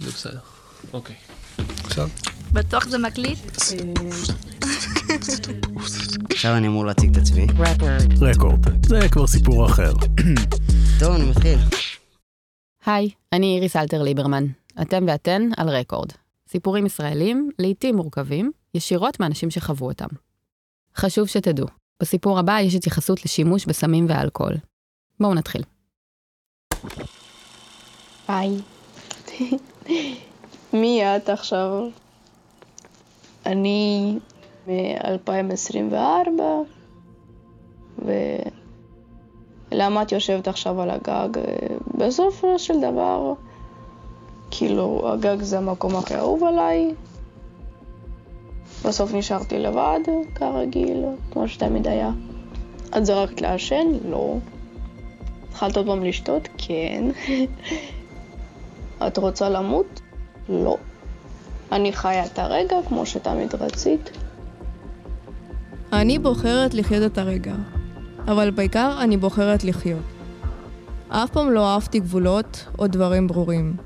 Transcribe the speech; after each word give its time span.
זה 0.00 0.10
בסדר. 0.10 0.38
אוקיי. 0.92 1.16
עכשיו? 1.84 2.08
בטוח 2.52 2.88
זה 2.88 2.98
מקליט? 2.98 3.38
עכשיו 6.30 6.56
אני 6.56 6.66
אמור 6.66 6.86
להציג 6.86 7.10
את 7.10 7.16
עצמי. 7.16 7.46
רקורד. 8.20 8.86
זה 8.86 9.08
כבר 9.12 9.26
סיפור 9.26 9.66
אחר. 9.66 9.92
טוב, 11.00 11.14
אני 11.14 11.30
מתחיל. 11.30 11.58
היי, 12.86 13.10
אני 13.32 13.56
איריס 13.56 13.76
אלתר 13.76 14.02
ליברמן. 14.02 14.44
אתם 14.82 15.04
ואתן 15.08 15.42
על 15.56 15.68
רקורד. 15.68 16.12
סיפורים 16.48 16.86
ישראלים, 16.86 17.50
לעיתים 17.58 17.96
מורכבים, 17.96 18.50
ישירות 18.74 19.20
מאנשים 19.20 19.50
שחוו 19.50 19.86
אותם. 19.86 20.08
חשוב 20.96 21.26
שתדעו, 21.26 21.66
בסיפור 22.00 22.38
הבא 22.38 22.58
יש 22.60 22.74
התייחסות 22.74 23.24
לשימוש 23.24 23.66
בסמים 23.66 24.06
ואלכוהול. 24.08 24.54
בואו 25.20 25.34
נתחיל. 25.34 25.62
היי. 28.28 28.60
מי 30.72 31.02
את 31.16 31.28
עכשיו? 31.28 31.86
אני 33.46 34.18
מ-2024, 34.66 36.40
ולמה 39.72 40.02
את 40.02 40.12
יושבת 40.12 40.48
עכשיו 40.48 40.80
על 40.80 40.90
הגג? 40.90 41.42
בסופו 41.94 42.58
של 42.58 42.80
דבר, 42.80 43.32
כאילו, 44.50 45.12
הגג 45.12 45.42
זה 45.42 45.58
המקום 45.58 45.96
הכי 45.96 46.14
אהוב 46.16 46.44
עליי. 46.44 46.94
בסוף 48.84 49.14
נשארתי 49.14 49.58
לבד, 49.58 50.00
כרגיל, 50.34 51.04
כמו 51.32 51.48
שתמיד 51.48 51.86
היה. 51.86 52.10
את 52.96 53.06
זרקת 53.06 53.40
לעשן? 53.40 53.86
לא. 54.10 54.34
התחלת 55.48 55.76
עוד 55.76 55.86
פעם 55.86 56.04
לשתות? 56.04 56.48
כן. 56.58 57.04
את 59.06 59.18
רוצה 59.18 59.48
למות? 59.48 60.00
לא. 60.48 60.76
אני 61.72 61.92
חיה 61.92 62.26
את 62.26 62.38
הרגע 62.38 62.76
כמו 62.88 63.06
שתמיד 63.06 63.54
רצית. 63.54 64.10
אני 65.92 66.18
בוחרת 66.18 66.74
לחיות 66.74 67.12
את 67.12 67.18
הרגע, 67.18 67.54
אבל 68.24 68.50
בעיקר 68.50 68.98
אני 69.02 69.16
בוחרת 69.16 69.64
לחיות. 69.64 70.02
אף 71.08 71.30
פעם 71.30 71.50
לא 71.50 71.74
אהבתי 71.74 72.00
גבולות 72.00 72.66
או 72.78 72.86
דברים 72.86 73.26
ברורים. 73.26 73.76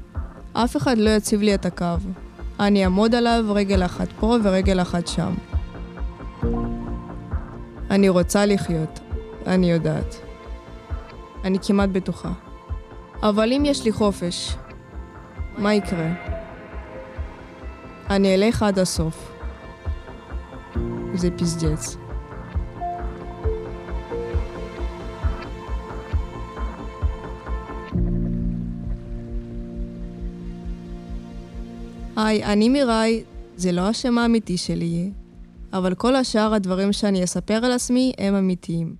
אף 0.53 0.77
אחד 0.77 0.99
לא 0.99 1.11
יציב 1.11 1.43
לי 1.43 1.55
את 1.55 1.67
הקו. 1.67 1.97
אני 2.61 2.85
אעמוד 2.85 3.15
עליו 3.15 3.45
רגל 3.49 3.85
אחת 3.85 4.09
פה 4.21 4.37
ורגל 4.43 4.83
אחת 4.83 5.07
שם. 5.07 5.35
אני 7.91 8.09
רוצה 8.09 8.47
לחיות, 8.47 9.01
אני 9.47 9.71
יודעת. 9.71 10.17
אני 11.45 11.59
כמעט 11.63 11.89
בטוחה. 11.89 12.33
אבל 13.23 13.53
אם 13.53 13.63
יש 13.65 13.85
לי 13.85 13.93
חופש, 13.93 14.57
מה 15.59 15.75
יקרה? 15.75 16.09
אני 18.11 18.35
אלך 18.35 18.63
עד 18.63 18.79
הסוף. 18.79 19.33
זה 21.15 21.31
פזדץ. 21.31 21.97
היי, 32.17 32.45
אני 32.45 32.69
מיראי, 32.69 33.25
זה 33.57 33.73
לא 33.73 33.81
השם 33.81 34.19
האמיתי 34.19 34.57
שלי, 34.57 35.11
אבל 35.73 35.95
כל 35.95 36.17
השאר 36.17 36.55
הדברים 36.55 36.93
שאני 36.93 37.25
אספר 37.25 37.65
על 37.65 37.73
עצמי 37.73 38.13
הם 38.19 38.35
אמיתיים. 38.35 38.95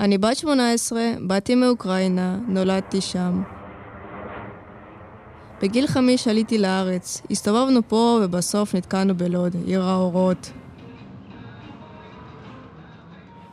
אני 0.00 0.18
בת 0.18 0.36
18, 0.36 1.00
באתי 1.26 1.54
מאוקראינה, 1.54 2.38
נולדתי 2.48 3.00
שם. 3.00 3.42
בגיל 5.62 5.86
חמש 5.86 6.28
עליתי 6.28 6.58
לארץ, 6.58 7.22
הסתובבנו 7.30 7.80
פה 7.88 8.20
ובסוף 8.24 8.74
נתקענו 8.74 9.14
בלוד, 9.14 9.56
עיר 9.66 9.82
האורות. 9.82 10.50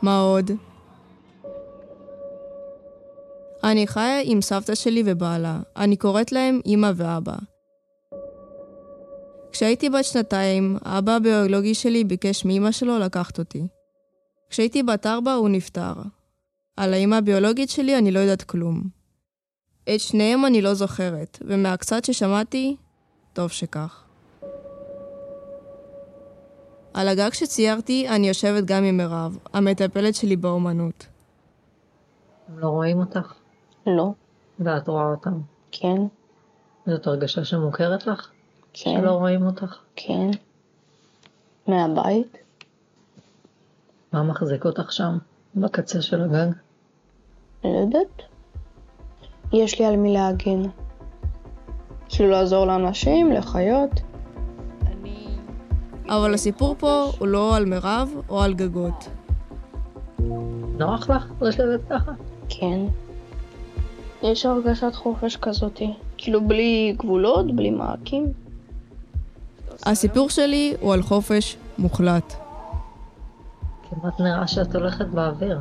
מה 0.02 0.20
עוד? 0.20 0.52
אני 3.64 3.88
חיה 3.88 4.22
עם 4.24 4.42
סבתא 4.42 4.76
שלי 4.76 5.04
ובעלה, 5.06 5.60
אני 5.78 5.96
קוראת 5.96 6.32
להם 6.32 6.60
אמא 6.66 6.92
ואבא. 6.96 7.36
כשהייתי 9.52 9.90
בת 9.90 10.06
שנתיים, 10.06 10.78
האבא 10.82 11.12
הביולוגי 11.12 11.74
שלי 11.74 12.04
ביקש 12.04 12.46
מאמא 12.46 12.72
שלו 12.72 13.00
לקחת 13.00 13.40
אותי. 13.40 13.68
כשהייתי 14.50 14.84
בת 14.84 15.06
ארבע 15.06 15.34
הוא 15.34 15.50
נפטר. 15.50 15.94
על 16.78 16.94
האמא 16.94 17.16
הביולוגית 17.16 17.70
שלי 17.70 17.98
אני 17.98 18.12
לא 18.12 18.20
יודעת 18.20 18.44
כלום. 18.44 18.99
את 19.96 20.00
שניהם 20.00 20.46
אני 20.46 20.62
לא 20.62 20.74
זוכרת, 20.74 21.38
ומהקצת 21.42 22.06
ששמעתי, 22.06 22.76
טוב 23.34 23.50
שכך. 23.52 24.04
על 26.94 27.08
הגג 27.08 27.34
שציירתי 27.34 28.10
אני 28.10 28.28
יושבת 28.28 28.66
גם 28.66 28.84
עם 28.84 28.98
מירב, 28.98 29.38
המטפלת 29.54 30.16
שלי 30.16 30.36
באומנות. 30.36 31.08
הם 32.48 32.60
לא 32.60 32.68
רואים 32.68 33.00
אותך? 33.00 33.34
לא. 33.88 34.14
ואת 34.60 34.88
רואה 34.88 35.06
אותם? 35.06 35.42
כן. 35.72 36.02
זאת 36.86 37.08
הרגשה 37.08 37.46
שמוכרת 37.46 38.08
לך? 38.08 38.30
כן. 38.74 39.00
שלא 39.02 39.12
רואים 39.12 39.46
אותך? 39.46 39.78
כן. 39.96 40.30
מהבית? 41.68 42.38
מה 44.14 44.24
מחזיק 44.24 44.66
אותך 44.66 44.92
שם, 44.92 45.18
בקצה 45.56 46.02
של 46.02 46.22
הגג? 46.22 46.52
לא 47.64 47.70
יודעת. 47.70 48.22
יש 49.54 49.80
לי 49.80 49.86
על 49.86 49.96
מי 49.96 50.14
להגן. 50.14 50.62
כאילו 52.10 52.30
לעזור 52.30 52.66
לאנשים, 52.66 53.32
לחיות. 53.32 54.02
אבל 56.10 56.34
הסיפור 56.34 56.76
פה 56.80 57.12
הוא 57.20 57.28
לא 57.28 57.56
על 57.56 57.66
מירב 57.66 58.10
או 58.30 58.42
על 58.42 58.54
גגות. 58.54 59.10
נוח 60.78 61.10
לך 61.10 61.26
לשבת 61.42 61.80
ככה? 61.90 62.12
כן. 62.50 62.80
יש 64.24 64.46
הרגשת 64.46 64.96
חופש 64.96 65.38
כזאתי. 65.38 65.94
כאילו 66.18 66.48
בלי 66.48 66.96
גבולות, 66.98 67.56
בלי 67.56 67.70
מעקים. 67.70 68.34
הסיפור 69.86 70.30
שלי 70.30 70.74
הוא 70.82 70.94
על 70.94 71.02
חופש 71.02 71.58
מוחלט. 71.78 72.34
כמעט 73.90 74.20
נראה 74.20 74.48
שאת 74.48 74.76
הולכת 74.76 75.06
באוויר. 75.06 75.60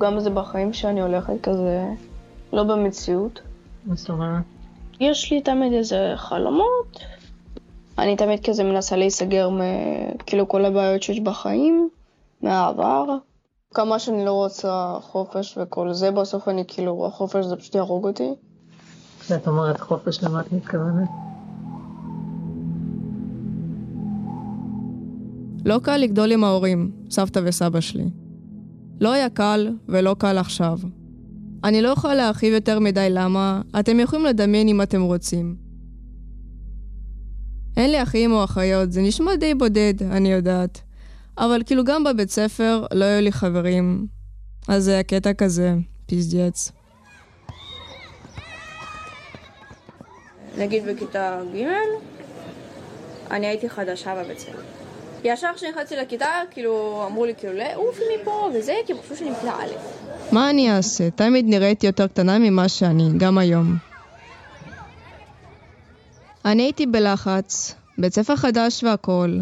גם 0.00 0.20
זה 0.20 0.30
בחיים 0.30 0.72
שאני 0.72 1.02
הולכת 1.02 1.40
כזה, 1.42 1.86
לא 2.52 2.62
במציאות. 2.62 3.40
מה 3.86 3.94
זאת 3.94 4.10
אומרת? 4.10 4.42
יש 5.00 5.32
לי 5.32 5.40
תמיד 5.40 5.72
איזה 5.72 6.12
חלומות. 6.16 6.98
אני 7.98 8.16
תמיד 8.16 8.46
כזה 8.46 8.64
מנסה 8.64 8.96
להיסגר 8.96 9.48
מכאילו 9.50 10.48
כל 10.48 10.64
הבעיות 10.64 11.02
שיש 11.02 11.20
בחיים, 11.20 11.88
מהעבר. 12.42 13.04
כמה 13.74 13.98
שאני 13.98 14.24
לא 14.24 14.32
רוצה 14.32 14.96
חופש 15.00 15.58
וכל 15.62 15.92
זה, 15.92 16.10
בסוף 16.10 16.48
אני 16.48 16.64
כאילו, 16.68 17.06
החופש 17.06 17.44
זה 17.44 17.56
פשוט 17.56 17.74
יהרוג 17.74 18.06
אותי. 18.06 18.34
כשאת 19.20 19.46
אומרת 19.46 19.80
חופש, 19.80 20.24
למה 20.24 20.40
את 20.40 20.52
מתכוונת? 20.52 21.08
לא 25.64 25.78
קל 25.82 25.96
לגדול 25.96 26.32
עם 26.32 26.44
ההורים, 26.44 26.90
סבתא 27.10 27.40
וסבא 27.44 27.80
שלי. 27.80 28.23
לא 29.00 29.12
היה 29.12 29.30
קל 29.30 29.72
ולא 29.88 30.16
קל 30.18 30.38
עכשיו. 30.38 30.78
אני 31.64 31.82
לא 31.82 31.88
יכולה 31.88 32.14
להרחיב 32.14 32.54
יותר 32.54 32.78
מדי 32.78 33.06
למה, 33.10 33.62
אתם 33.80 34.00
יכולים 34.00 34.26
לדמיין 34.26 34.68
אם 34.68 34.82
אתם 34.82 35.02
רוצים. 35.02 35.56
אין 37.76 37.90
לי 37.90 38.02
אחים 38.02 38.32
או 38.32 38.44
אחיות, 38.44 38.92
זה 38.92 39.02
נשמע 39.02 39.36
די 39.36 39.54
בודד, 39.54 39.94
אני 40.02 40.32
יודעת. 40.32 40.80
אבל 41.38 41.62
כאילו 41.66 41.84
גם 41.84 42.04
בבית 42.04 42.30
ספר 42.30 42.86
לא 42.92 43.04
היו 43.04 43.22
לי 43.22 43.32
חברים. 43.32 44.06
אז 44.68 44.84
זה 44.84 44.92
היה 44.92 45.02
קטע 45.02 45.32
כזה, 45.32 45.74
פזדץ. 46.06 46.72
נגיד 50.58 50.82
בכיתה 50.86 51.40
ג', 51.54 51.66
אני 53.30 53.46
הייתי 53.46 53.68
חדשה 53.68 54.22
בבית 54.24 54.38
ספר. 54.38 54.83
ישר 55.24 55.48
כשנכנסתי 55.56 55.96
לכיתה, 55.96 56.26
כאילו, 56.50 57.04
אמרו 57.06 57.24
לי 57.24 57.32
כאילו, 57.38 57.52
לעוף 57.52 57.98
מפה 58.20 58.50
וזה, 58.54 58.74
כי 58.86 58.92
הם 58.92 58.98
חשבו 59.02 59.16
שאני 59.16 59.30
בכיתה 59.30 59.52
א'. 59.52 59.72
מה 60.32 60.50
אני 60.50 60.76
אעשה? 60.76 61.10
תמיד 61.10 61.44
נראיתי 61.48 61.86
יותר 61.86 62.06
קטנה 62.06 62.38
ממה 62.38 62.68
שאני, 62.68 63.10
גם 63.16 63.38
היום. 63.38 63.76
אני 66.44 66.62
הייתי 66.62 66.86
בלחץ, 66.86 67.74
בית 67.98 68.14
ספר 68.14 68.36
חדש 68.36 68.84
והכול. 68.84 69.40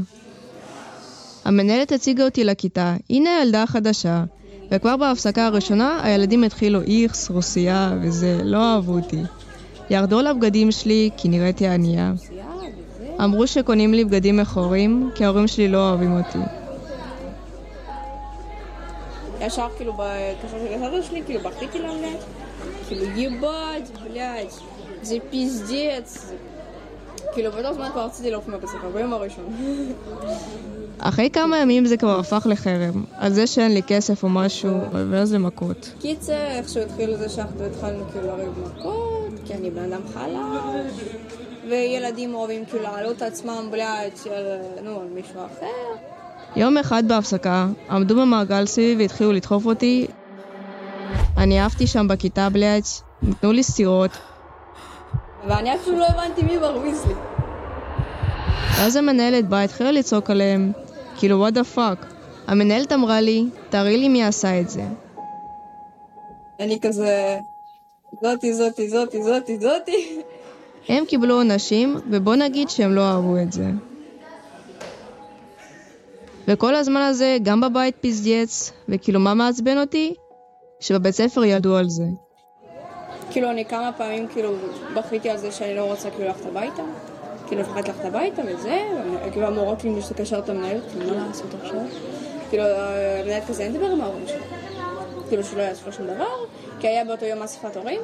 המנהלת 1.44 1.93
הציגה 1.93 2.25
אותי 2.25 2.44
לכיתה, 2.44 2.96
הנה 3.11 3.31
הילדה 3.38 3.62
החדשה, 3.62 4.25
וכבר 4.70 4.96
בהפסקה 4.96 5.46
הראשונה 5.46 6.00
הילדים 6.02 6.44
התחילו 6.44 6.81
איכס, 6.82 7.31
רוסייה 7.31 7.93
וזה, 8.02 8.40
לא 8.44 8.75
אהבו 8.75 8.93
אותי. 8.93 9.23
ירדו 9.90 10.19
על 10.19 10.26
הבגדים 10.26 10.73
שלי 10.73 11.11
כי 11.17 11.29
נראיתי 11.29 11.67
ענייה. 11.67 12.12
אמרו 13.24 13.46
שקונים 13.46 13.94
לי 13.94 14.04
בגדים 14.04 14.36
מכורים, 14.36 15.10
כי 15.14 15.24
ההורים 15.24 15.48
שלי 15.48 15.69
לא 15.69 15.88
אוהבים 15.88 16.19
אותי. 16.19 16.38
ישר 19.40 19.69
כאילו, 19.76 19.92
כשהגעתי 20.46 20.76
לחדר 20.76 21.02
שלי, 21.02 21.22
כאילו 21.26 21.40
בכיתי 21.40 21.78
להם, 21.78 22.16
כאילו 22.88 23.04
יבאט, 23.04 23.88
בלאד, 24.04 24.46
זה 25.02 25.16
פיזדץ. 25.30 26.32
כאילו 27.32 27.52
באותו 27.52 27.74
זמן 27.74 27.88
כבר 27.92 28.04
רציתי 28.04 28.30
לעוף 28.30 28.48
מהבית 28.48 28.69
ספר, 28.69 28.88
ביום 28.92 29.12
הראשון. 29.12 29.44
אחרי 30.98 31.30
כמה 31.30 31.58
ימים 31.58 31.86
זה 31.86 31.96
כבר 31.96 32.19
הפך 32.19 32.46
לחרם, 32.50 33.04
על 33.16 33.32
זה 33.32 33.46
שאין 33.46 33.74
לי 33.74 33.82
כסף 33.82 34.22
או 34.22 34.28
משהו, 34.28 34.80
ואז 35.10 35.34
מכות. 35.34 35.92
קיצר, 36.00 36.46
איכשהו 36.46 36.82
התחילו 36.82 37.16
זה 37.16 37.28
שאנחנו 37.28 37.64
התחלנו 37.64 38.04
כאילו 38.12 38.26
לריב 38.26 38.52
מכות, 38.66 39.40
כי 39.46 39.54
אני 39.54 39.70
בן 39.70 39.92
אדם 39.92 40.00
חלש. 40.14 40.92
וילדים 41.68 42.34
אוהבים 42.34 42.64
כאילו 42.64 42.82
להעלות 42.82 43.22
עצמם 43.22 43.68
בלעד 43.70 44.16
של, 44.24 44.56
נו, 44.82 45.00
על 45.00 45.06
מישהו 45.14 45.40
אחר. 45.46 46.06
יום 46.56 46.78
אחד 46.78 47.08
בהפסקה, 47.08 47.66
עמדו 47.90 48.16
במעגל 48.16 48.66
סביבי 48.66 49.02
והתחילו 49.02 49.32
לדחוף 49.32 49.66
אותי. 49.66 50.06
אני 51.38 51.60
עפתי 51.60 51.86
שם 51.86 52.08
בכיתה 52.08 52.48
בלעד, 52.48 52.82
נתנו 53.22 53.52
לי 53.52 53.62
סטירות, 53.62 54.10
ואני 55.48 55.74
אפילו 55.74 55.98
לא 55.98 56.06
הבנתי 56.06 56.42
מי 56.42 56.56
מרביץ 56.56 57.06
לי. 57.06 57.14
ואז 58.76 58.96
המנהלת 58.96 59.48
באה, 59.48 59.62
התחילה 59.62 59.92
לצעוק 59.92 60.30
עליהם, 60.30 60.72
כאילו, 61.18 61.38
what 61.38 61.54
the 61.54 61.64
fuck. 61.64 62.06
המנהלת 62.46 62.92
אמרה 62.92 63.20
לי, 63.20 63.44
תראי 63.70 63.96
לי 63.96 64.08
מי 64.08 64.24
עשה 64.24 64.60
את 64.60 64.70
זה. 64.70 64.82
אני 66.60 66.80
כזה, 66.80 67.38
זאתי, 68.22 68.54
זאתי, 68.54 68.88
זאתי, 68.88 69.22
זאתי, 69.22 69.58
זאתי. 69.58 70.21
הם 70.88 71.05
קיבלו 71.05 71.34
עונשים, 71.34 71.96
ובוא 72.11 72.34
נגיד 72.34 72.70
שהם 72.70 72.94
לא 72.94 73.00
אהבו 73.00 73.37
את 73.43 73.52
זה. 73.52 73.67
וכל 76.49 76.75
הזמן 76.75 77.00
הזה, 77.00 77.37
גם 77.43 77.61
בבית 77.61 77.94
פיזדץ, 78.00 78.73
וכאילו 78.88 79.20
מה 79.20 79.34
מעצבן 79.34 79.79
אותי? 79.79 80.14
שבבית 80.81 81.14
ספר 81.14 81.44
ידעו 81.44 81.76
על 81.76 81.88
זה. 81.88 82.05
כאילו, 83.31 83.50
אני 83.50 83.64
כמה 83.64 83.90
פעמים 83.93 84.29
כאילו 84.29 84.55
בכיתי 84.94 85.31
על 85.31 85.37
זה 85.37 85.52
שאני 85.52 85.76
לא 85.76 85.84
רוצה 85.84 86.11
כאילו 86.11 86.26
ללכת 86.26 86.46
הביתה. 86.46 86.82
כאילו, 87.46 87.62
מפחדת 87.62 87.88
ללכת 87.88 88.05
הביתה 88.05 88.43
וזה, 88.46 88.79
כאילו 89.32 89.46
המורות 89.46 89.84
לי 89.84 89.90
מתקשר 89.90 90.38
את 90.38 90.49
המנהלת, 90.49 90.82
כאילו, 90.90 91.14
מה 91.14 91.26
לעשות 91.26 91.55
עכשיו? 91.62 91.81
כאילו, 92.50 92.64
המנהלת 92.64 93.43
כזה, 93.49 93.62
אין 93.62 93.73
לדבר 93.73 93.90
עם 93.90 94.00
ההורים 94.00 94.29
שלו. 94.29 94.44
כאילו, 95.29 95.44
שלא 95.44 95.62
יעשו 95.62 95.87
לו 95.87 95.93
שום 95.93 96.06
דבר, 96.06 96.26
כי 96.81 96.88
היה 96.88 97.05
באותו 97.05 97.25
יום 97.25 97.43
אספת 97.43 97.76
הורים. 97.76 98.00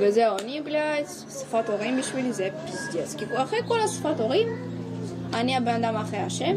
וזהו, 0.00 0.36
אני 0.38 0.60
בלעד, 0.64 1.04
אספת 1.04 1.68
הורים 1.68 1.98
בשבילי 1.98 2.32
זה 2.32 2.48
פיזדס. 2.66 3.14
כי 3.14 3.24
אחרי 3.34 3.58
כל 3.68 3.78
אספת 3.84 4.20
הורים, 4.20 4.48
אני 5.34 5.56
הבן 5.56 5.84
אדם 5.84 5.96
הכי 5.96 6.26
אשם. 6.26 6.56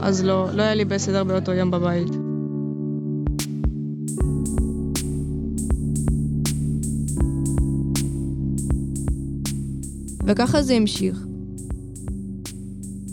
אז 0.00 0.24
לא, 0.24 0.48
לא 0.52 0.62
היה 0.62 0.74
לי 0.74 0.84
בסדר 0.84 1.24
באותו 1.24 1.52
יום 1.52 1.70
בבית. 1.70 2.08
וככה 10.26 10.62
זה 10.62 10.74
המשיך. 10.74 11.26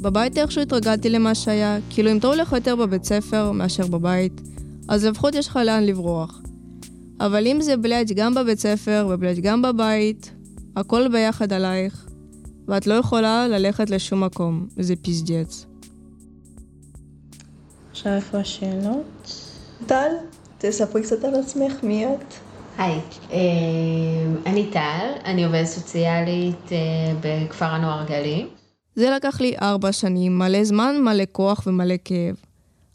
בבית 0.01 0.37
איכשהו 0.37 0.61
התרגלתי 0.61 1.09
למה 1.09 1.35
שהיה, 1.35 1.77
כאילו 1.89 2.11
אם 2.11 2.19
טוב 2.19 2.33
לך 2.33 2.51
יותר 2.51 2.75
בבית 2.75 3.03
ספר 3.03 3.51
מאשר 3.51 3.87
בבית, 3.87 4.41
אז 4.87 5.05
לפחות 5.05 5.35
יש 5.35 5.47
לך 5.47 5.59
לאן 5.65 5.83
לברוח. 5.83 6.42
אבל 7.25 7.47
אם 7.47 7.61
זה 7.61 7.77
בלאג' 7.77 8.13
גם 8.15 8.35
בבית 8.35 8.59
ספר 8.59 9.07
ובלאג' 9.09 9.39
גם 9.39 9.61
בבית, 9.61 10.31
הכל 10.75 11.07
ביחד 11.07 11.53
עלייך, 11.53 12.07
ואת 12.67 12.87
לא 12.87 12.93
יכולה 12.93 13.47
ללכת 13.47 13.89
לשום 13.89 14.23
מקום, 14.23 14.67
וזה 14.77 14.95
פיזג'ץ. 14.95 15.65
עכשיו 17.91 18.13
איפה 18.13 18.37
השאלות? 18.37 19.31
טל, 19.85 20.11
תספרי 20.57 21.01
קצת 21.01 21.23
על 21.23 21.35
עצמך, 21.35 21.83
מי 21.83 22.05
את? 22.05 22.33
היי, 22.77 22.99
אה, 23.31 23.39
אני 24.45 24.69
טל, 24.71 25.11
אני 25.25 25.45
עובדת 25.45 25.65
סוציאלית 25.65 26.71
אה, 26.71 26.77
בכפר 27.21 27.65
הנוער 27.65 28.05
גלים. 28.05 28.47
זה 28.95 29.09
לקח 29.15 29.41
לי 29.41 29.55
ארבע 29.61 29.91
שנים, 29.91 30.37
מלא 30.37 30.63
זמן, 30.63 30.95
מלא 31.01 31.23
כוח 31.31 31.63
ומלא 31.67 31.95
כאב. 32.05 32.35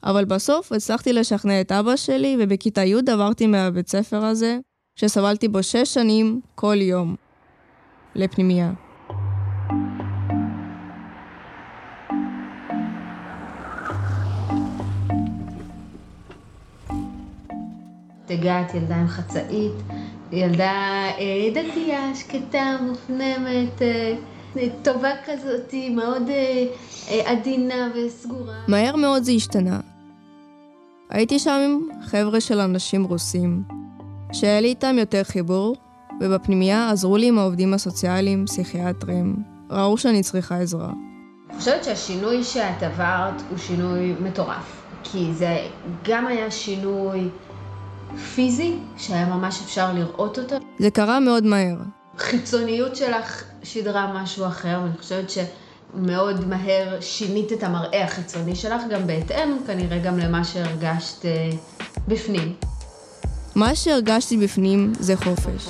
אבל 0.05 0.25
בסוף 0.25 0.73
הצלחתי 0.73 1.13
לשכנע 1.13 1.61
את 1.61 1.73
אבא 1.73 1.97
שלי, 1.97 2.37
ובכיתה 2.41 2.85
י' 2.85 2.95
עברתי 3.13 3.47
מהבית 3.47 3.89
ספר 3.89 4.25
הזה, 4.25 4.59
שסבלתי 4.97 5.49
בו 5.49 5.63
שש 5.63 5.95
שנים 5.95 6.41
כל 6.55 6.77
יום, 6.81 7.17
לפנימייה. 8.15 8.73
הגעת 18.31 18.75
ילדה 18.75 18.97
עם 18.97 19.09
חצאית, 19.09 19.73
ילדה 20.33 21.07
אה, 21.19 21.51
דתייה, 21.55 22.15
שקטה, 22.15 22.77
מופנמת, 22.81 23.83
אה, 23.83 24.15
טובה 24.83 25.11
כזאת, 25.27 25.75
מאוד 25.91 26.29
אה, 26.29 26.67
אה, 27.09 27.31
עדינה 27.31 27.89
וסגורה. 27.95 28.55
מהר 28.69 28.97
מאוד 28.97 29.23
זה 29.23 29.33
השתנה. 29.33 29.81
הייתי 31.11 31.39
שם 31.39 31.61
עם 31.65 32.03
חבר'ה 32.03 32.41
של 32.41 32.61
אנשים 32.61 33.05
רוסים, 33.05 33.63
שהיה 34.33 34.61
לי 34.61 34.69
איתם 34.69 34.97
יותר 34.99 35.25
חיבור, 35.25 35.77
ובפנימייה 36.21 36.91
עזרו 36.91 37.17
לי 37.17 37.27
עם 37.27 37.39
העובדים 37.39 37.75
הסוציאליים, 37.75 38.47
פסיכיאטרים. 38.47 39.37
ראו 39.71 39.99
שאני 39.99 40.23
צריכה 40.23 40.59
עזרה. 40.59 40.93
אני 41.51 41.59
חושבת 41.59 41.85
שהשינוי 41.85 42.45
שאת 42.45 42.83
עברת 42.83 43.43
הוא 43.51 43.59
שינוי 43.59 44.15
מטורף. 44.21 44.83
כי 45.03 45.33
זה 45.33 45.59
גם 46.05 46.27
היה 46.27 46.51
שינוי 46.51 47.29
פיזי, 48.35 48.77
שהיה 48.97 49.27
ממש 49.27 49.61
אפשר 49.65 49.93
לראות 49.93 50.39
אותו. 50.39 50.57
זה 50.79 50.91
קרה 50.91 51.21
מאוד 51.21 51.45
מהר. 51.45 51.77
חיצוניות 52.19 52.97
שלך 52.97 53.45
שידרה 53.69 54.23
משהו 54.23 54.47
אחר, 54.47 54.81
ואני 54.83 54.99
חושבת 54.99 55.31
שמאוד 55.31 56.49
מהר 56.49 57.01
שינית 57.01 57.53
את 57.53 57.63
המראה 57.63 58.05
החיצוני 58.05 58.57
שלך, 58.57 58.83
גם 58.91 59.07
בהתאם 59.07 59.57
כנראה 59.67 59.99
גם 59.99 60.19
למה 60.19 60.45
שהרגשת 60.45 61.27
אה, 61.27 61.51
בפנים. 62.09 62.55
מה 63.55 63.75
שהרגשתי 63.75 64.37
בפנים 64.37 64.93
זה 65.01 65.17
חופש. 65.17 65.69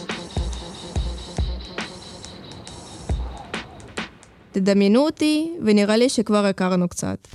תדמיינו 4.52 5.00
אותי, 5.00 5.52
ונראה 5.64 5.96
לי 5.96 6.08
שכבר 6.08 6.44
הכרנו 6.44 6.88
קצת. 6.88 7.28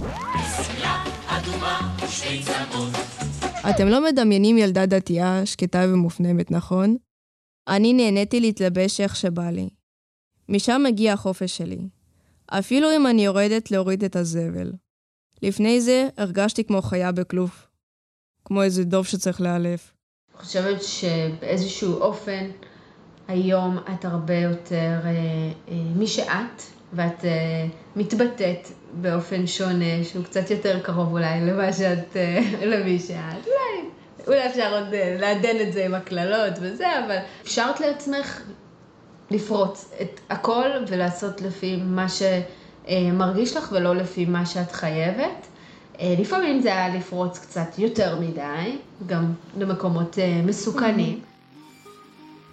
אתם 3.70 3.88
לא 3.88 4.04
מדמיינים 4.04 4.58
ילדה 4.58 4.86
דתייה, 4.86 5.46
שקטה 5.46 5.86
ומופנמת, 5.88 6.52
נכון? 6.52 6.96
אני 7.68 7.94
נהניתי 7.94 8.40
להתלבש 8.40 9.02
איך 9.02 9.16
שבא 9.16 9.50
לי. 9.50 9.70
משם 10.50 10.82
מגיע 10.86 11.14
החופש 11.14 11.58
שלי. 11.58 11.80
אפילו 12.48 12.88
אם 12.96 13.08
אני 13.08 13.26
יורדת 13.26 13.72
להוריד 13.72 14.04
את 14.04 14.16
הזבל. 14.16 14.72
לפני 15.42 15.82
זה 15.82 16.08
הרגשתי 16.18 16.64
כמו 16.64 16.82
חיה 16.82 17.12
בכלוב. 17.12 17.52
כמו 18.46 18.64
איזה 18.64 18.84
דוב 18.84 19.06
שצריך 19.06 19.42
לאלף. 19.42 19.94
אני 20.30 20.44
חושבת 20.44 20.84
שבאיזשהו 20.84 21.94
אופן, 21.94 22.50
היום 23.28 23.78
את 23.78 24.06
הרבה 24.06 24.36
יותר 24.38 25.00
אה, 25.04 25.10
אה, 25.70 25.76
מי 25.96 26.08
שאת, 26.08 26.62
ואת 26.94 27.26
אה, 27.26 27.66
מתבטאת 27.96 28.68
באופן 28.94 29.48
שונה, 29.48 30.04
שהוא 30.04 30.24
קצת 30.24 30.52
יותר 30.52 30.80
קרוב 30.80 31.12
אולי 31.12 31.42
למה 31.42 31.74
שאת, 31.74 32.18
אה, 32.18 32.40
למי 32.72 33.00
שאת. 33.00 33.46
אולי, 33.46 33.90
אולי 34.28 34.48
אפשר 34.48 34.80
עוד 34.80 34.94
אה, 34.94 35.18
לעדן 35.20 35.68
את 35.68 35.74
זה 35.74 35.86
עם 35.86 35.94
הקללות 35.94 36.54
וזה, 36.62 37.00
אבל 37.06 37.18
אפשרת 37.42 37.80
לעצמך 37.80 38.42
לפרוץ 39.31 39.91
את 40.03 40.21
הכל 40.31 40.69
ולעשות 40.89 41.41
לפי 41.41 41.77
מה 41.77 42.07
שמרגיש 42.09 43.57
לך 43.57 43.73
ולא 43.73 43.97
לפי 43.97 44.25
מה 44.25 44.47
שאת 44.47 44.73
חייבת. 44.73 45.47
אה, 46.01 46.15
לפעמים 46.19 46.61
זה 46.61 46.69
היה 46.69 46.97
לפרוץ 46.97 47.39
קצת 47.39 47.79
יותר 47.79 48.19
מדי, 48.21 48.77
גם 49.07 49.33
למקומות 49.59 50.19
אה, 50.19 50.41
מסוכנים. 50.45 51.21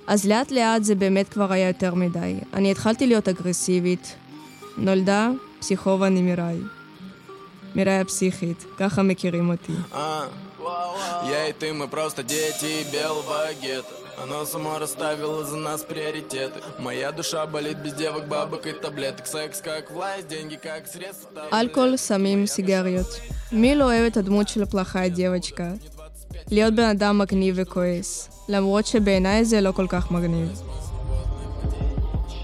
אז 0.08 0.26
לאט 0.28 0.52
לאט 0.52 0.84
זה 0.84 0.96
באמת 0.96 1.30
כבר 1.30 1.52
היה 1.52 1.68
יותר 1.68 1.96
מדי. 1.96 2.40
אני 2.54 2.72
התחלתי 2.72 3.08
להיות 3.08 3.28
אגרסיבית. 3.28 4.16
נולדה 4.78 5.30
פסיכובה 5.60 6.10
נמיראי. 6.10 6.58
מיראי 7.76 8.00
הפסיכית, 8.00 8.66
ככה 8.78 9.04
מכירים 9.04 9.50
אותי. 9.50 9.74
Я 11.32 11.48
и 11.50 11.54
ты, 11.54 11.74
мы 11.74 11.88
просто 11.88 12.24
дети 12.24 12.86
белого 12.92 13.54
гетто 13.62 13.99
Оно 14.24 14.46
само 14.46 14.80
расставило 14.80 15.44
за 15.44 15.58
нас 15.58 15.82
приоритеты 15.84 16.60
Моя 16.80 17.12
душа 17.12 17.46
болит 17.46 17.78
без 17.78 17.94
девок, 17.94 18.28
бабок 18.28 18.66
и 18.66 18.74
таблеток 18.74 19.28
Секс 19.28 19.62
как 19.62 19.92
власть, 19.92 20.28
деньги 20.28 20.56
как 20.56 20.88
средство 20.88 21.42
אלכוהול, 21.54 21.98
סמים, 21.98 22.46
סיגריות. 22.46 23.20
מי 23.52 23.76
לא 23.76 23.84
אוהב 23.84 24.06
את 24.06 24.18
הדמות 24.18 24.48
של 24.48 24.64
הפלחה 24.64 25.10
דבצ'קה? 25.10 25.72
להיות 26.52 26.76
בן 26.76 26.84
אדם 26.84 27.18
מגניב 27.18 27.56
וכועס, 27.58 28.30
למרות 28.50 28.86
שבעיניי 28.86 29.46
זה 29.46 29.62
לא 29.62 29.72
כל 29.72 29.86
כך 29.90 30.12
מגניב. 30.12 30.62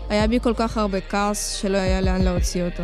היה 0.09 0.27
בי 0.27 0.39
כל 0.39 0.53
כך 0.53 0.77
הרבה 0.77 1.01
כעס 1.01 1.55
שלא 1.61 1.77
היה 1.77 2.01
לאן 2.01 2.21
להוציא 2.21 2.63
אותו. 2.63 2.83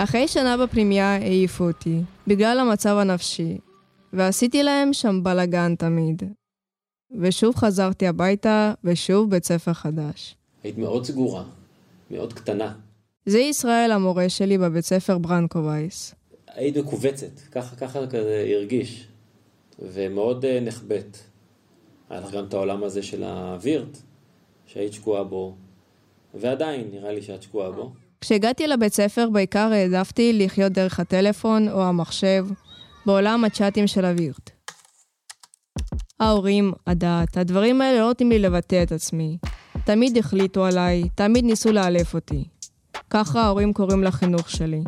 אחרי 0.00 0.28
שנה 0.28 0.56
בפנימייה 0.56 1.14
העיפו 1.16 1.64
אותי, 1.64 2.00
בגלל 2.26 2.58
המצב 2.60 2.96
הנפשי. 2.96 3.58
ועשיתי 4.12 4.62
להם 4.62 4.92
שם 4.92 5.22
בלאגן 5.22 5.74
תמיד. 5.74 6.22
ושוב 7.20 7.56
חזרתי 7.56 8.06
הביתה, 8.06 8.74
ושוב 8.84 9.30
בית 9.30 9.44
ספר 9.44 9.72
חדש. 9.72 10.36
היית 10.62 10.78
מאוד 10.78 11.04
סגורה, 11.04 11.44
מאוד 12.10 12.32
קטנה. 12.32 12.74
זה 13.26 13.38
ישראל 13.38 13.92
המורה 13.92 14.28
שלי 14.28 14.58
בבית 14.58 14.84
ספר 14.84 15.18
ברנקו 15.18 15.64
וייס. 15.64 16.14
היית 16.46 16.76
מכווצת, 16.76 17.40
ככה 17.52 17.76
ככה 17.76 18.06
כזה 18.06 18.52
הרגיש, 18.54 19.08
ומאוד 19.78 20.44
uh, 20.44 20.48
נחבאת. 20.62 21.16
היה 22.10 22.20
לך 22.20 22.30
גם 22.32 22.44
את 22.44 22.54
העולם 22.54 22.84
הזה 22.84 23.02
של 23.02 23.24
הווירט, 23.24 23.98
שהיית 24.66 24.92
שקועה 24.92 25.24
בו, 25.24 25.54
ועדיין 26.34 26.88
נראה 26.92 27.12
לי 27.12 27.22
שאת 27.22 27.42
שקועה 27.42 27.70
בו. 27.70 27.92
כשהגעתי 28.20 28.66
לבית 28.66 28.94
ספר 28.94 29.28
בעיקר 29.32 29.72
העדפתי 29.72 30.32
לחיות 30.32 30.72
דרך 30.72 31.00
הטלפון 31.00 31.68
או 31.68 31.84
המחשב, 31.84 32.46
בעולם 33.06 33.44
הצ'אטים 33.44 33.86
של 33.86 34.04
הווירט. 34.04 34.50
ההורים, 36.20 36.72
הדת, 36.86 37.36
הדברים 37.36 37.80
האלה 37.80 38.00
לא 38.00 38.06
נותנים 38.06 38.30
לי 38.30 38.38
לבטא 38.38 38.82
את 38.82 38.92
עצמי. 38.92 39.38
תמיד 39.84 40.18
החליטו 40.18 40.64
עליי, 40.64 41.08
תמיד 41.14 41.44
ניסו 41.44 41.72
לאלף 41.72 42.14
אותי. 42.14 42.44
ככה 43.10 43.42
ההורים 43.42 43.72
קוראים 43.72 44.04
לחינוך 44.04 44.50
שלי. 44.50 44.80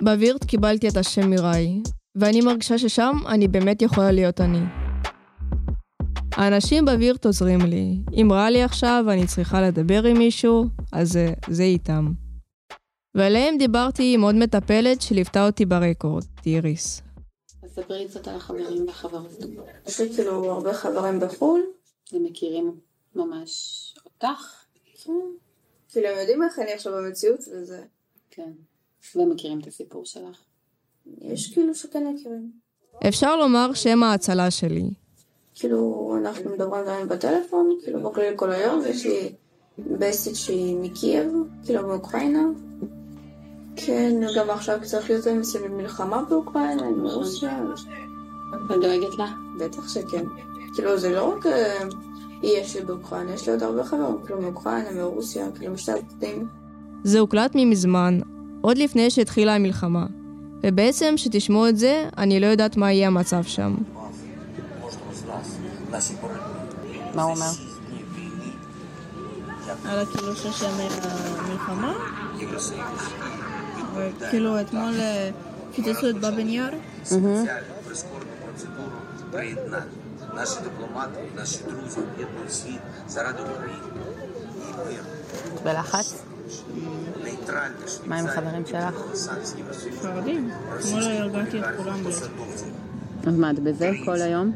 בווירט 0.00 0.44
קיבלתי 0.44 0.88
את 0.88 0.96
השם 0.96 1.30
מיראי, 1.30 1.82
ואני 2.16 2.40
מרגישה 2.40 2.78
ששם 2.78 3.12
אני 3.26 3.48
באמת 3.48 3.82
יכולה 3.82 4.12
להיות 4.12 4.40
אני. 4.40 4.60
האנשים 6.32 6.84
בווירט 6.84 7.26
עוזרים 7.26 7.60
לי. 7.60 7.96
אם 8.12 8.28
רע 8.32 8.50
לי 8.50 8.62
עכשיו 8.62 9.04
ואני 9.06 9.26
צריכה 9.26 9.60
לדבר 9.62 10.04
עם 10.04 10.18
מישהו, 10.18 10.66
אז 10.92 11.12
זה, 11.12 11.32
זה 11.48 11.62
איתם. 11.62 12.12
ועליהם 13.14 13.58
דיברתי 13.58 14.14
עם 14.14 14.22
עוד 14.22 14.34
מטפלת 14.34 15.02
שליוותה 15.02 15.46
אותי 15.46 15.64
ברקורד, 15.64 16.24
איריס. 16.46 17.02
אז 17.62 17.70
ספרי 17.70 18.08
קצת 18.08 18.28
על 18.28 18.36
החברים 18.36 18.86
והחברות. 18.86 19.38
יש 19.86 20.00
לי 20.00 20.14
כאילו 20.14 20.52
הרבה 20.52 20.74
חברים 20.74 21.20
בחו"ל. 21.20 21.60
הם 22.12 22.24
מכירים 22.24 22.80
ממש 23.14 23.94
אותך? 24.04 24.64
כן. 25.04 25.12
כאילו 25.88 26.08
הם 26.08 26.18
יודעים 26.18 26.42
איך 26.42 26.58
אני 26.58 26.72
עכשיו 26.72 26.92
במציאות 26.92 27.40
וזה. 27.40 27.82
כן. 28.30 28.52
והם 29.14 29.30
מכירים 29.30 29.60
את 29.60 29.66
הסיפור 29.66 30.04
שלך. 30.04 30.38
יש 31.20 31.52
כאילו 31.52 31.74
שכן 31.74 32.06
מכירים. 32.06 32.50
אפשר 33.08 33.36
לומר 33.36 33.74
שהם 33.74 34.02
ההצלה 34.02 34.50
שלי. 34.50 34.90
כאילו, 35.54 36.14
אנחנו 36.20 36.50
מדברים 36.50 36.84
גם 36.86 37.08
בטלפון, 37.08 37.78
כאילו 37.82 38.10
בכלל 38.10 38.36
כל 38.36 38.52
היום, 38.52 38.82
יש 38.86 39.06
לי 39.06 39.32
בסית 39.78 40.36
שהיא 40.36 40.76
מקייב, 40.76 41.32
כאילו 41.64 41.88
מאוקראינה. 41.88 42.42
כן, 43.76 44.20
גם 44.36 44.50
עכשיו 44.50 44.78
צריך 44.82 45.10
להיות 45.10 45.26
מסביב 45.26 45.72
מלחמה 45.72 46.22
באוקראינה, 46.28 46.86
עם 46.86 47.06
רוסיה. 47.06 47.58
את 48.54 48.80
דואגת 48.80 49.18
לה? 49.18 49.26
בטח 49.58 49.88
שכן. 49.88 50.24
כאילו, 50.74 50.98
זה 50.98 51.10
לא 51.10 51.34
רק 51.34 51.46
אה, 51.46 51.84
יש 52.42 52.76
לי 52.76 52.84
באוקראינה, 52.84 53.32
יש 53.32 53.46
לי 53.46 53.52
עוד 53.52 53.62
הרבה 53.62 53.84
חברים, 53.84 54.16
כאילו 54.26 54.40
מאוקראינה, 54.40 54.90
מרוסיה, 54.90 55.46
כאילו 55.58 55.72
משתי 55.72 55.92
הצדדים. 55.92 56.48
זה 57.04 57.18
הוקלט 57.18 57.52
ממזמן, 57.54 58.20
עוד 58.60 58.78
לפני 58.78 59.10
שהתחילה 59.10 59.54
המלחמה. 59.54 60.06
ובעצם, 60.62 61.14
כשתשמעו 61.16 61.68
את 61.68 61.78
זה, 61.78 62.08
אני 62.18 62.40
לא 62.40 62.46
יודעת 62.46 62.76
מה 62.76 62.92
יהיה 62.92 63.06
המצב 63.06 63.42
שם. 63.42 63.74
מה 67.14 67.22
הוא 67.22 67.32
אומר? 67.34 67.46
על 69.84 69.98
הכאילו 69.98 70.36
של 70.36 70.66
המלחמה, 70.66 71.94
וכאילו 73.95 74.61
אתמול 74.61 74.93
פיצצו 75.75 76.09
את 76.09 76.17
בבן 76.17 76.49
יאר. 76.49 76.73
Наші 80.35 80.59
дипломати, 80.63 81.19
наші 81.35 81.59
друзі 81.63 81.99
об'єднують 81.99 82.53
світ 82.53 82.79
заради 83.09 83.41
України. 83.41 83.87
І 84.69 84.93
мир. 84.93 85.03
בלחץ? 85.63 86.15
Нейтральніше. 87.23 87.99
מה 88.05 88.19
עם 88.19 88.25
החברים 88.25 88.65
שלך? 88.65 88.95
חרדים. 90.01 90.51
אתמול 90.79 91.03
ארגנתי 91.03 91.59
את 91.59 91.65
כולם 91.77 92.03
ביחד. 92.03 92.25
אז 93.27 93.35
מה, 93.37 93.51
את 93.51 93.59
בזה 93.59 93.91
כל 94.05 94.21
היום? 94.21 94.51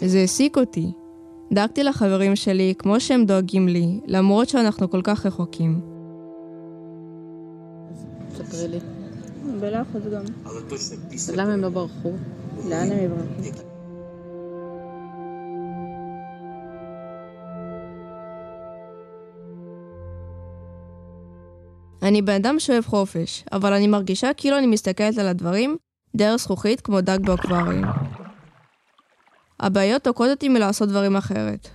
זה 0.00 0.18
העסיק 0.18 0.56
אותי. 0.56 0.92
דאגתי 1.52 1.82
לחברים 1.82 2.36
שלי 2.36 2.74
כמו 2.78 3.00
שהם 3.00 3.24
דואגים 3.26 3.68
לי, 3.68 4.00
למרות 4.06 4.48
שאנחנו 4.48 4.90
כל 4.90 5.00
כך 5.02 5.26
רחוקים. 5.26 5.91
ספרי 8.53 8.67
לי. 8.67 8.79
בלחץ 9.59 10.01
גם. 10.13 10.23
אז 11.13 11.29
למה 11.35 11.53
הם 11.53 11.61
לא 11.61 11.69
ברחו? 11.69 12.11
לאן 12.69 12.91
הם 12.91 12.99
יברחו? 13.03 13.63
אני 22.01 22.21
בן 22.21 22.33
אדם 22.33 22.59
שאוהב 22.59 22.85
חופש, 22.85 23.43
אבל 23.51 23.73
אני 23.73 23.87
מרגישה 23.87 24.31
כאילו 24.37 24.57
אני 24.57 24.67
מסתכלת 24.67 25.17
על 25.17 25.27
הדברים 25.27 25.77
דרך 26.15 26.35
זכוכית 26.35 26.81
כמו 26.81 27.01
דג 27.01 27.19
באקווריום. 27.25 27.85
הבעיות 29.59 30.03
תוקעות 30.03 30.29
אותי 30.29 30.49
מלעשות 30.49 30.89
דברים 30.89 31.15
אחרת. 31.15 31.69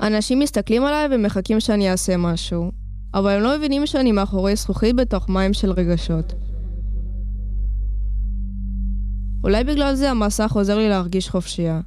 אנשים 0.00 0.38
מסתכלים 0.38 0.84
עליי 0.84 1.08
ומחכים 1.10 1.60
שאני 1.60 1.90
אעשה 1.90 2.16
משהו, 2.16 2.70
אבל 3.14 3.30
הם 3.30 3.42
לא 3.42 3.56
מבינים 3.56 3.86
שאני 3.86 4.12
מאחורי 4.12 4.56
זכוכית 4.56 4.96
בתוך 4.96 5.28
מים 5.28 5.54
של 5.54 5.72
רגשות. 5.72 6.32
אולי 9.44 9.64
בגלל 9.64 9.94
זה 9.94 10.10
המסך 10.10 10.52
עוזר 10.52 10.78
לי 10.78 10.88
להרגיש 10.88 11.28
חופשייה. 11.28 11.80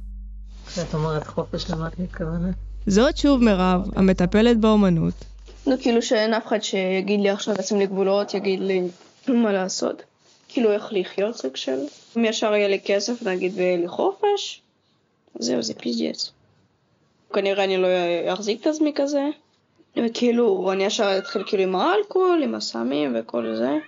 כשאת 0.66 0.94
אומרת 0.94 1.26
חופש, 1.26 1.70
למה 1.70 1.86
את 1.88 1.98
מתכוונת? 1.98 2.54
זאת 2.86 3.16
שוב 3.16 3.44
מירב, 3.44 3.80
המטפלת 3.96 4.60
באומנות. 4.60 5.14
נו, 5.66 5.74
כאילו 5.80 6.02
שאין 6.02 6.34
אף 6.34 6.46
אחד 6.46 6.62
שיגיד 6.62 7.20
לי 7.20 7.30
עכשיו 7.30 7.54
לשים 7.58 7.78
לי 7.78 7.86
גבולות, 7.86 8.34
יגיד 8.34 8.60
לי 8.60 8.82
מה 9.42 9.52
לעשות. 9.52 10.02
כאילו 10.48 10.72
איך 10.72 10.88
לחיות 10.90 11.36
סוג 11.36 11.56
של. 11.56 11.78
אם 12.16 12.24
ישר 12.24 12.54
יהיה 12.54 12.68
לי 12.68 12.80
כסף 12.84 13.22
נגיד 13.22 13.52
ויהיה 13.56 13.76
לי 13.76 13.88
חופש, 13.88 14.62
זהו, 15.38 15.62
זה 15.62 15.74
פיז'יץ. 15.74 16.30
כנראה 17.32 17.64
אני 17.64 17.76
לא 17.76 17.88
אחזיק 18.32 18.60
את 18.60 18.66
עצמי 18.66 18.92
כזה. 18.94 19.22
וכאילו, 20.04 20.72
אני 20.72 20.84
ישר 20.84 21.18
אתחיל 21.18 21.42
כאילו 21.46 21.62
עם 21.62 21.76
האלכוהול, 21.76 22.42
עם 22.42 22.54
הסמים 22.54 23.16
וכל 23.18 23.54
זה. 23.56 23.78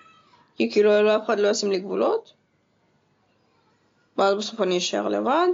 כי 0.57 0.71
כאילו 0.71 1.03
לא 1.03 1.17
אף 1.17 1.25
אחד 1.27 1.39
לא 1.39 1.49
ישים 1.49 1.71
לי 1.71 1.79
גבולות. 1.79 2.33
ואז 4.19 4.35
בסוף 4.35 4.61
אני 4.61 4.79
אשאר 4.79 5.09
לבד. 5.09 5.49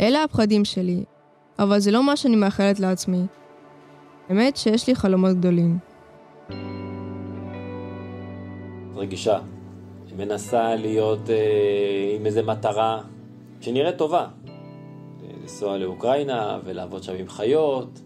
אלה 0.00 0.22
הפחדים 0.22 0.64
שלי, 0.64 1.04
אבל 1.58 1.78
זה 1.78 1.90
לא 1.90 2.06
מה 2.06 2.16
שאני 2.16 2.36
מאחלת 2.36 2.80
לעצמי. 2.80 3.22
האמת 4.28 4.56
שיש 4.56 4.88
לי 4.88 4.94
חלומות 4.94 5.32
גדולים. 5.32 5.78
רגישה. 8.96 9.40
היא 10.06 10.18
מנסה 10.18 10.74
להיות 10.74 11.30
אה, 11.30 12.16
עם 12.16 12.26
איזה 12.26 12.42
מטרה 12.42 13.00
שנראית 13.60 13.98
טובה. 13.98 14.26
לנסוע 15.42 15.78
לאוקראינה 15.78 16.58
ולעבוד 16.64 17.02
שם 17.02 17.14
עם 17.14 17.28
חיות, 17.28 18.00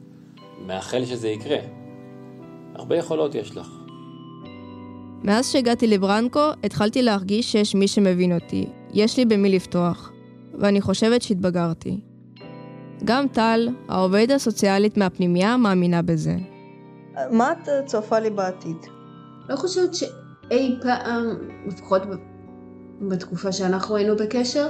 מאחל 0.67 1.05
שזה 1.05 1.29
יקרה. 1.29 1.59
הרבה 2.75 2.97
יכולות 2.97 3.35
יש 3.35 3.57
לך. 3.57 3.69
מאז 5.25 5.51
שהגעתי 5.53 5.87
לברנקו, 5.87 6.49
התחלתי 6.65 7.03
להרגיש 7.03 7.53
שיש 7.53 7.75
מי 7.75 7.89
שמבין 7.89 8.35
אותי. 8.35 8.67
יש 8.93 9.17
לי 9.17 9.25
במי 9.25 9.49
לפתוח. 9.49 10.13
ואני 10.59 10.81
חושבת 10.81 11.23
שהתבגרתי. 11.23 12.01
גם 13.05 13.29
טל, 13.29 13.69
העובדת 13.89 14.31
הסוציאלית 14.31 14.97
מהפנימייה, 14.97 15.57
מאמינה 15.57 16.03
בזה. 16.03 16.37
מה 17.31 17.53
את 17.53 17.69
צופה 17.87 18.19
לי 18.19 18.31
בעתיד? 18.31 18.77
לא 19.49 19.57
חושבת 19.57 19.95
שאי 19.95 20.77
פעם, 20.83 21.27
לפחות 21.67 22.03
בתקופה 23.01 23.53
שאנחנו 23.53 23.97
היינו 23.97 24.17
בקשר, 24.17 24.69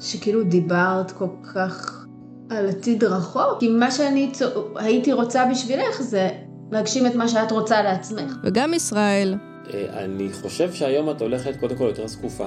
שכאילו 0.00 0.44
דיברת 0.44 1.10
כל 1.10 1.28
כך 1.54 2.03
על 2.50 2.68
עתיד 2.68 3.04
רחוק. 3.04 3.60
כי 3.60 3.68
מה 3.68 3.90
שאני 3.90 4.30
צ... 4.32 4.42
הייתי 4.76 5.12
רוצה 5.12 5.46
בשבילך 5.50 6.02
זה 6.02 6.28
להגשים 6.72 7.06
את 7.06 7.14
מה 7.14 7.28
שאת 7.28 7.52
רוצה 7.52 7.82
לעצמך. 7.82 8.36
וגם 8.44 8.74
ישראל. 8.74 9.34
אני 9.74 10.32
חושב 10.32 10.72
שהיום 10.72 11.10
את 11.10 11.20
הולכת 11.20 11.56
קודם 11.60 11.76
כל 11.76 11.84
יותר 11.84 12.06
זקופה. 12.06 12.46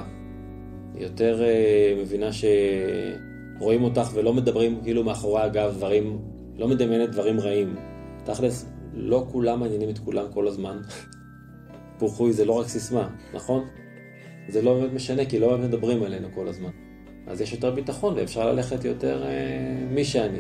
יותר 0.96 1.39
uh, 1.42 2.01
מבינה 2.01 2.30
שרואים 2.34 3.84
אותך 3.84 4.10
ולא 4.13 4.34
מדברים 4.34 4.80
כאילו 4.84 5.04
מאחורי 5.04 5.42
הגב 5.42 5.74
דברים, 5.75 6.20
לא 6.58 6.68
מדמיינת 6.68 7.12
דברים 7.12 7.39
רעים. 7.39 7.75
תכלס, 8.24 8.66
לא 8.94 9.25
כולם 9.32 9.60
מעניינים 9.60 9.89
את 9.89 10.00
כולם 10.00 10.25
כל 10.34 10.48
הזמן. 10.48 10.77
פורחוי 12.00 12.34
זה 12.34 12.46
לא 12.46 12.51
רק 12.51 12.68
סיסמה, 12.68 13.10
נכון? 13.34 13.68
זה 14.50 14.62
לא 14.62 14.74
באמת 14.74 14.94
משנה 14.94 15.25
כי 15.25 15.39
לא 15.39 15.48
באמת 15.48 15.70
מדברים 15.70 16.04
עלינו 16.04 16.27
כל 16.36 16.48
הזמן. 16.48 16.70
אז 17.27 17.41
יש 17.41 17.53
יותר 17.53 17.72
ביטחון 17.72 18.13
ואפשר 18.17 18.51
ללכת 18.51 18.86
יותר 18.86 19.24
uh, 19.24 19.93
מי 19.93 20.05
שאני. 20.05 20.39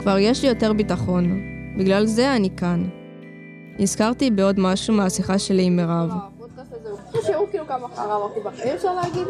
כבר 0.00 0.18
יש 0.18 0.42
לי 0.42 0.48
יותר 0.48 0.72
ביטחון. 0.72 1.42
בגלל 1.78 2.06
זה 2.06 2.36
אני 2.36 2.56
כאן. 2.56 2.88
נזכרתי 3.78 4.30
בעוד 4.30 4.56
משהו 4.58 4.94
מהשיחה 4.94 5.38
שלי 5.38 5.62
עם 5.62 5.76
מירב. 5.76 6.10
כאילו 7.50 7.66
כמה 7.66 7.88
חרא 7.88 8.16
אמרתי 8.16 8.40
בחיים 8.40 8.74
אפשר 8.74 8.94
להגיד, 8.94 9.26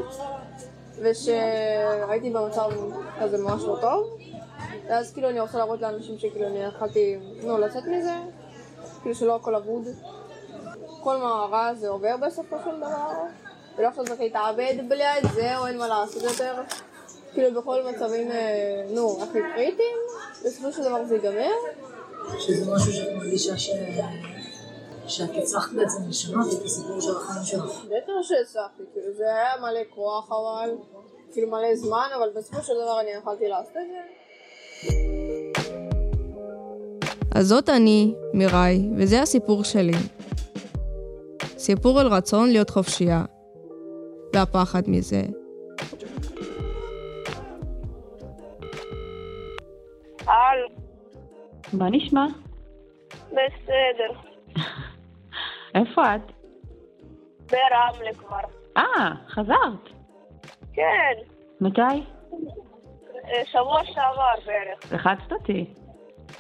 ושהייתי 1.03 2.31
במצב 2.31 2.71
כזה 3.21 3.39
ממש 3.39 3.63
לא 3.63 3.79
טוב, 3.81 4.19
ואז 4.89 5.13
כאילו 5.13 5.29
אני 5.29 5.41
רוצה 5.41 5.59
להראות 5.59 5.81
לאנשים 5.81 6.19
שכאילו 6.19 6.47
אני 6.47 6.59
יכלתי, 6.59 7.17
נו, 7.45 7.59
לצאת 7.59 7.83
מזה, 7.87 8.15
כאילו 9.03 9.15
שלא 9.15 9.37
הכל 9.37 9.55
אבוד. 9.55 9.83
כל 11.01 11.17
הרע 11.17 11.67
הזה 11.67 11.89
עובר 11.89 12.17
בסופו 12.27 12.57
של 12.65 12.77
דבר, 12.77 13.13
ולא 13.79 13.89
עכשיו 13.89 14.05
צריך 14.05 14.21
להתאבד 14.21 14.75
בליד, 14.89 15.33
זהו, 15.35 15.67
אין 15.67 15.79
מה 15.79 15.89
לעשות 15.89 16.23
יותר. 16.23 16.55
כאילו 17.33 17.61
בכל 17.61 17.83
מצבים, 17.91 18.31
אה, 18.31 18.85
נו, 18.91 19.19
הכי 19.23 19.39
קריטיים, 19.55 19.97
בסופו 20.45 20.73
של 20.73 20.83
דבר 20.83 21.05
זה 21.05 21.15
ייגמר. 21.15 21.51
שזה 22.39 22.75
משהו 22.75 22.93
שאת 22.93 23.09
מרגישה 23.15 23.59
ש... 23.59 23.71
שאת 25.07 25.31
הצלחת 25.43 25.73
בעצם 25.73 26.09
לשנות 26.09 26.47
את 26.53 26.65
הסיפור 26.65 27.01
של 27.01 27.17
החיים 27.17 27.45
שלך. 27.45 27.85
בטח 27.85 28.13
שהצלחתי, 28.23 28.83
כאילו 28.93 29.15
זה 29.17 29.25
היה 29.25 29.61
מלא 29.61 29.81
כוח 29.95 30.33
אבל, 30.33 30.71
כאילו 31.33 31.51
מלא 31.51 31.77
זמן, 31.77 32.09
אבל 32.17 32.31
בסופו 32.37 32.63
של 32.63 32.73
דבר 32.83 33.01
אני 33.01 33.11
יכולתי 33.11 33.49
לעשות 33.49 33.73
את 33.77 33.89
זה. 33.89 34.23
אז 37.35 37.47
זאת 37.47 37.69
אני, 37.69 38.15
מיראי, 38.35 38.89
וזה 38.97 39.23
הסיפור 39.23 39.65
שלי. 39.65 39.97
סיפור 41.59 42.01
על 42.01 42.07
רצון 42.07 42.51
להיות 42.51 42.71
חופשייה, 42.71 43.25
והפחד 44.35 44.83
מזה. 44.87 45.23
הלו. 50.27 50.69
מה 51.73 51.91
נשמע? 51.91 52.27
בסדר. 53.31 54.13
איפה 55.75 56.15
את? 56.15 56.21
ברמלה 57.51 58.15
כבר. 58.19 58.37
אה, 58.77 59.11
חזרת. 59.29 59.89
כן, 60.73 61.13
מתי? 61.61 61.81
אה, 61.83 63.45
שבוע 63.45 63.85
שעבר 63.85 64.47
בערך. 64.47 64.93
לחצת 64.93 65.33
אותי. 65.33 65.75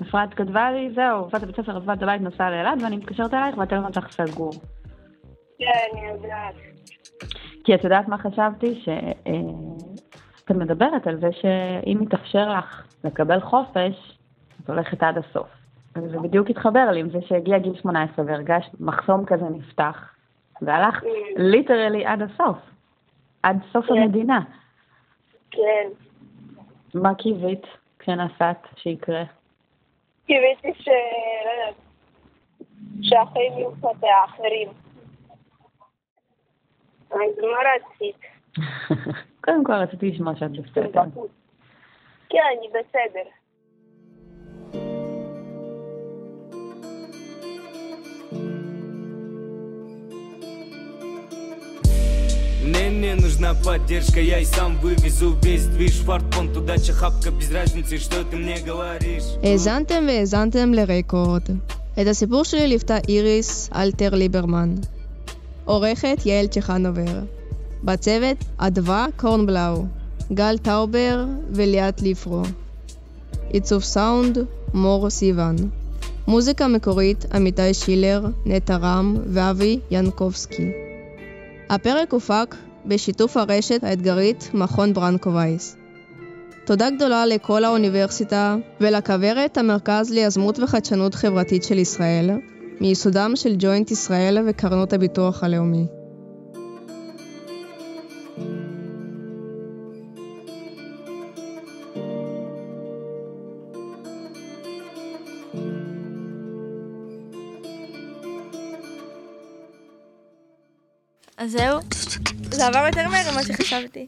אפרת 0.02 0.34
כתבה 0.34 0.70
לי, 0.70 0.90
זהו, 0.94 1.24
עבדת 1.24 1.42
בבית 1.42 1.56
ספר, 1.56 1.92
את 1.92 2.02
הבית, 2.02 2.22
נסעה 2.22 2.50
לאילת, 2.50 2.82
ואני 2.82 2.96
מתקשרת 2.96 3.34
אלייך 3.34 3.58
והטלפון 3.58 3.92
שלך 3.92 4.12
סגור. 4.12 4.52
כן, 5.58 5.66
אני 5.92 6.08
יודעת. 6.08 6.71
כי 7.64 7.74
את 7.74 7.84
יודעת 7.84 8.08
מה 8.08 8.18
חשבתי? 8.18 8.74
שאת 8.74 10.50
מדברת 10.50 11.06
על 11.06 11.20
זה 11.20 11.28
שאם 11.32 12.02
יתאפשר 12.02 12.48
לך 12.58 12.86
לקבל 13.04 13.40
חופש, 13.40 14.18
את 14.64 14.70
הולכת 14.70 15.02
עד 15.02 15.18
הסוף. 15.18 15.48
וזה 15.96 16.18
בדיוק 16.18 16.50
התחבר 16.50 16.90
לי 16.90 17.00
עם 17.00 17.10
זה 17.10 17.18
שהגיע 17.26 17.58
גיל 17.58 17.74
18 17.74 18.24
והרגשת 18.24 18.80
מחסום 18.80 19.24
כזה 19.24 19.44
נפתח, 19.44 20.14
והלכת 20.62 21.06
ליטרלי 21.36 22.06
עד 22.06 22.22
הסוף, 22.22 22.56
עד 23.42 23.56
סוף 23.72 23.90
המדינה. 23.90 24.40
כן. 25.50 25.88
מה 26.94 27.14
קיווית 27.14 27.66
כשנסעת 27.98 28.66
שיקרה? 28.76 29.22
קיוויתי 30.26 30.82
ש... 30.82 30.88
לא 30.88 31.50
יודעת, 31.50 31.74
שהחיים 33.02 33.52
יהיו 33.52 33.70
קצת 33.72 34.06
אחרים. 34.24 34.68
אז 37.11 37.17
מה 37.41 37.57
רצית? 37.75 38.15
קודם 39.43 39.63
כל 39.63 39.73
רציתי 39.73 40.11
לשמוע 40.11 40.33
שאת 40.35 40.51
בסדר. 40.51 41.01
כן, 42.29 42.39
אני 42.57 42.67
בסדר. 42.69 43.29
Мне 52.67 52.89
не 52.89 53.13
нужна 53.15 53.53
поддержка, 53.65 54.19
я 54.19 54.39
и 54.39 54.45
сам 54.45 54.75
вывезу 54.83 55.29
весь 55.41 55.67
движ 55.67 56.01
Фартпон, 56.05 56.53
туда 56.53 56.75
хапка, 56.99 57.31
без 57.31 57.49
разницы, 57.49 57.97
что 57.97 58.25
ты 58.29 58.35
мне 58.35 58.57
говоришь 58.59 59.27
האזנתם 59.43 60.03
והאזנתם 60.07 60.73
לרקורד. 60.73 61.43
את 62.01 62.07
הסיפור 62.07 62.43
שלי 62.43 62.67
ליוותה 62.67 62.97
איריס 63.09 63.69
אלתר 63.75 64.15
ליברמן. 64.15 64.69
עורכת 65.64 66.26
יעל 66.26 66.46
צ'חנובר. 66.46 67.20
בצוות 67.84 68.36
אדווה 68.58 69.06
קורנבלאו, 69.16 69.84
גל 70.32 70.58
טאובר 70.58 71.24
וליאת 71.50 72.02
ליפרו. 72.02 72.42
עיצוב 73.48 73.82
סאונד 73.82 74.38
מור 74.74 75.10
סיוון. 75.10 75.56
מוזיקה 76.26 76.68
מקורית 76.68 77.24
עמית 77.34 77.74
שילר, 77.74 78.26
נטע 78.46 78.76
רם 78.76 79.16
ואבי 79.26 79.78
ינקובסקי. 79.90 80.70
הפרק 81.70 82.12
הופק 82.12 82.54
בשיתוף 82.86 83.36
הרשת 83.36 83.84
האתגרית 83.84 84.50
מכון 84.54 84.94
ברנקו 84.94 85.34
וייס. 85.34 85.76
תודה 86.64 86.90
גדולה 86.90 87.26
לכל 87.26 87.64
האוניברסיטה 87.64 88.56
ולכוורת 88.80 89.58
המרכז 89.58 90.10
ליזמות 90.10 90.58
וחדשנות 90.58 91.14
חברתית 91.14 91.64
של 91.64 91.78
ישראל, 91.78 92.30
מיסודם 92.82 93.32
של 93.36 93.54
ג'וינט 93.58 93.90
ישראל 93.90 94.38
וקרנות 94.48 94.92
הביטוח 94.92 95.44
הלאומי. 95.44 95.86
אז 111.36 111.52
זהו, 111.52 111.80
זה 112.52 112.66
עבר 112.66 112.86
יותר 112.86 113.08
מהר 113.08 113.32
ממה 113.32 113.42
שחשבתי. 113.42 114.06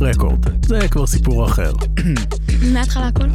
רקורד, 0.00 0.66
זה 0.66 0.88
כבר 0.90 1.06
סיפור 1.06 1.46
אחר. 1.46 1.72
מההתחלה 2.72 3.08
הכל. 3.08 3.28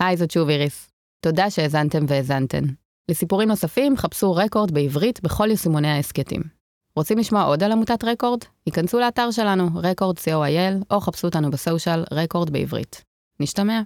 היי, 0.00 0.16
זאת 0.16 0.30
שוב 0.30 0.48
איריס. 0.48 0.90
תודה 1.20 1.50
שהאזנתם 1.50 2.04
והאזנתן. 2.08 2.64
לסיפורים 3.10 3.48
נוספים, 3.48 3.96
חפשו 3.96 4.32
רקורד 4.32 4.70
בעברית 4.70 5.22
בכל 5.22 5.50
יישומוני 5.50 5.88
ההסכתים. 5.88 6.42
רוצים 6.96 7.18
לשמוע 7.18 7.42
עוד 7.42 7.62
על 7.62 7.72
עמותת 7.72 8.04
רקורד? 8.04 8.40
היכנסו 8.66 8.98
לאתר 9.00 9.30
שלנו, 9.30 9.66
רקורד 9.74 10.18
co.il, 10.18 10.84
או 10.90 11.00
חפשו 11.00 11.26
אותנו 11.26 11.50
בסושיאל 11.50 12.04
רקורד 12.12 12.50
בעברית. 12.50 13.04
נשתמע. 13.40 13.80